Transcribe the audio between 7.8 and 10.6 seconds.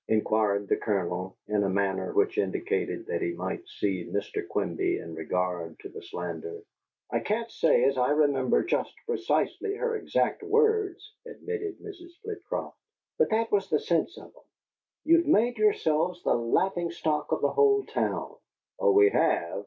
as I remember just precisely her exact